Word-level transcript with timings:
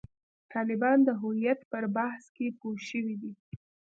طالبان 0.53 0.97
د 1.07 1.09
هویت 1.21 1.59
پر 1.71 1.83
بحث 1.95 2.23
کې 2.35 2.47
پوه 2.59 2.79
شوي 2.89 3.15
دي. 3.21 3.33